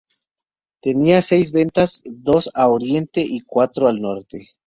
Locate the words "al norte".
3.87-4.47